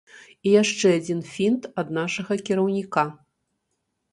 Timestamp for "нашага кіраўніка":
1.99-3.05